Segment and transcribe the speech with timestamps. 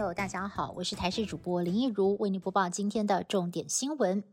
[0.00, 4.24] 友，大家好，我是台视主播林一如，为您播报今天的重点新闻。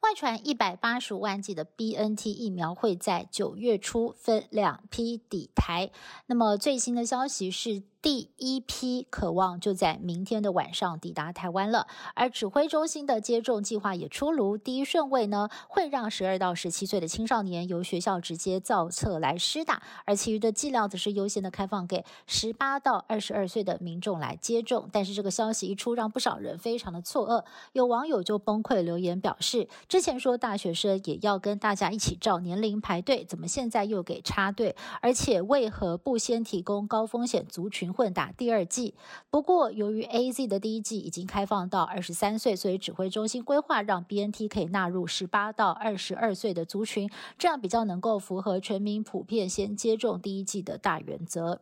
[0.00, 5.90] 外传一百八十五万剂的 B N T 疫苗会在九月初分两批抵台。
[6.26, 7.84] 那么最新的消息是。
[8.02, 11.86] 第一批渴望就在明天的晚上抵达台湾了，
[12.16, 14.58] 而指挥中心的接种计划也出炉。
[14.58, 24.88] 第一顺位呢，会让十二到十七岁的青少年由学校直接造册来施打，而其余的剂量则是优先的开放给十八到二十二岁的民众来接种。
[24.92, 34.74] 但是这个消息一出，让不少人非常的错愕，有网友就崩溃留言表示：之前说大学生也要跟大家一起照年龄排队，怎么现在又给插队？
[35.00, 37.92] 而且为何不先提供高风险族群？
[37.92, 38.94] 混打第二剂，
[39.28, 51.60] 不过由于 A Z 的第一剂已经开放到二十三岁，所以指挥中心规划让 B N T 可以纳入十八到二十二岁的族群，这样比较能够符合全民普遍先接种第一剂的大原则。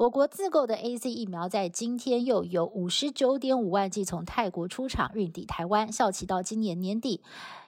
[0.00, 7.20] 我国自购的 A C 疫苗在今天又有五十九点五万剂从泰国出厂运抵台湾，效期到今年年底。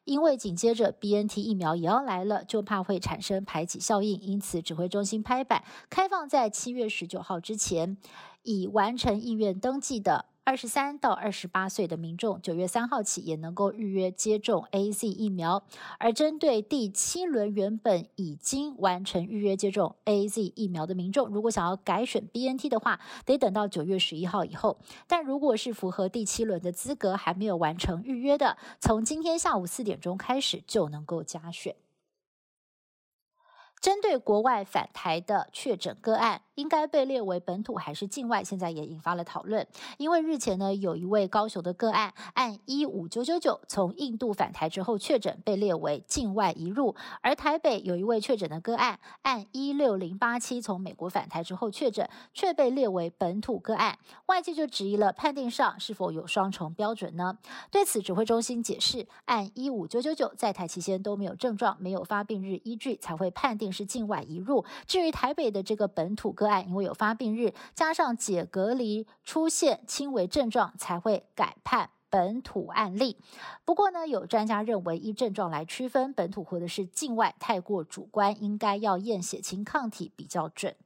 [0.05, 7.98] 因为紧接着 B N T 疫苗也要来了，就怕会产生排挤效应，因此指挥中心拍板，开放在七月十九号之前
[8.44, 10.24] 已完成意愿登记的。
[10.44, 15.62] 二十三到二十八岁的民众，九月三号起也能够预约接种 A Z 疫苗。
[16.00, 24.78] 而针对第七轮原本已经完成预约接种 A Z 疫苗的民众，如果想要改选 B N T 的话，得等到九月十一号以后。
[25.06, 31.77] 但如果是符合第七轮的资格，还没有完成预约的，从今天下午四点钟开始就能够加选。
[33.83, 36.41] 针对国外返台的确诊个案。
[36.56, 38.44] 应该被列为本土还是境外？
[38.44, 39.66] 现在也引发了讨论。
[39.97, 53.98] 因为日前呢，有一位高雄的个案，按一五九九九从印度返台之后确诊，被列为境外移入；而台北有一位确诊的个案，按一六零八七从美国返台之后确诊，却被列为本土个案。
[54.27, 57.39] 外界就质疑了，判定上是否有双重标准呢？
[57.70, 64.64] 对此，指挥中心解释，按一五九九九在台期间都没有症状，没有发病日依据，才会判定是境外移入。
[64.86, 73.16] 至于台北的这个本土，个案因为有发病日，加上解隔离出现轻微症状，才会改判本土案例。
[73.64, 80.77] 不过呢，有专家认为，依症状来区分本土或者是境外，太过主观，应该要验血清抗体比较准。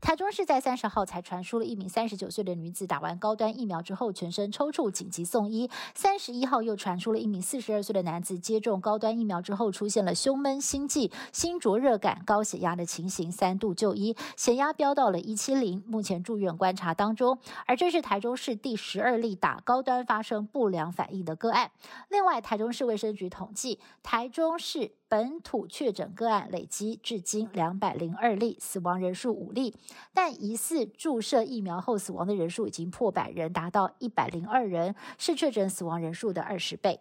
[0.00, 5.70] 台中市在三十号才传出了一名三十九岁的女子打完高端疫苗之后全身抽搐，紧急送医。
[5.94, 17.38] 三十一号又传出了一名四十二岁的男子接种高端疫苗之后出现了胸闷、心悸、心灼热感、高血压的情形，三度就医，血压飙到了一七零，目前住院观察当中。
[17.66, 21.70] 而这是台中市第十二例打高端发生不良反应的个案。
[22.08, 24.92] 另外，台中市卫生局统计，台中市。
[25.08, 29.74] 本土确诊个案累积至今两百零二例，死亡人数五例，
[30.12, 37.00] 但疑似注射疫苗后死亡的人数已经破百人，达到一百零二人，是确诊死亡人数的二十倍。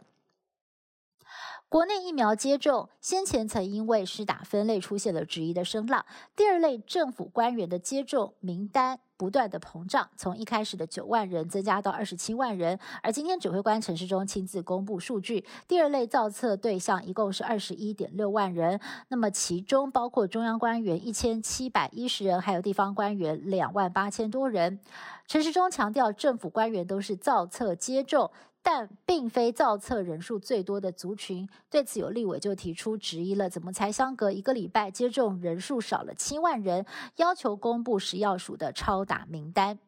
[1.67, 9.01] 国内疫苗接种先前曾因为施打分类出现了质疑的声浪，第二类政府官员的接种名单。
[9.17, 24.79] 不断的膨胀，从一开始的九万人增加到二十七万人，而今天指挥官陈世忠亲自公布数据，第二类造册对象一共是二十一点六万人，那么其中包括中央官员一千七百一十人，还有地方官员两万八千多人。
[25.25, 28.31] 陈世忠强调，政府官员都是造册接种。
[28.69, 36.85] 但并非造册人数最多的族群，对此有立委就提出质疑了：怎么才相隔一个礼拜，接种人数少了七万人？
[37.15, 39.79] 要求公布食药署的超打名单。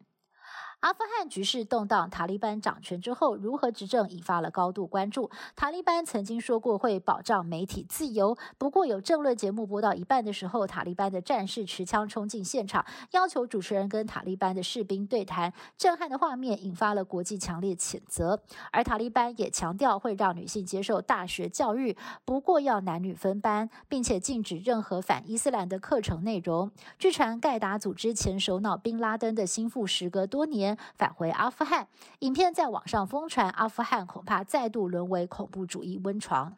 [0.79, 5.29] 阿富汗局势动荡，塔利班掌权之后如何执政引发了高度关注。
[5.53, 18.41] 塔利班曾经说过会保障媒体自由，不过有政论节目播到一半的时候，塔利班的战士持枪冲进现场，要求主持人跟塔利班的士兵对谈，震撼的画面引发了国际强烈谴责。
[18.71, 26.71] 而塔利班也强调会让女性接受大学教育，不过要男女分班，并且禁止任何反伊斯兰的课程内容。
[26.97, 31.87] 据传，盖达组织前首脑宾拉登的心腹时隔多年返回阿富汗，
[32.19, 36.57] 影片在网上疯传，阿富汗恐怕再度沦为恐怖主义温床。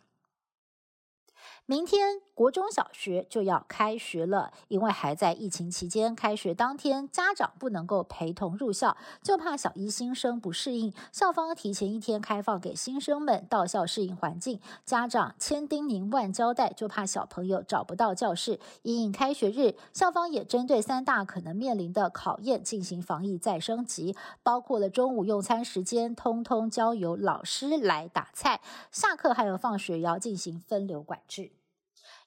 [1.67, 10.93] 明天国中小学就要开学了，因为还在疫情期间，开学当天家长不能够陪同入校，就怕小一新生不适应。
[11.13, 18.59] 校方提前一天开放给新生们到校适应环境，家长千叮咛万交代，就怕小朋友找不到教室。
[18.81, 24.13] 因应开学日，校方也针对三大可能面临的考验进行防疫再升级，
[24.43, 28.59] 包括了中午用餐时间，通通交由老师来打菜；
[28.91, 31.51] 下课还有放学也要进行分流管制。